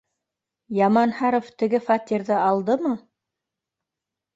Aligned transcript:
—Яманһаров 0.77 1.53
теге 1.61 1.83
фатирҙы 1.91 2.41
алдымы? 2.49 2.99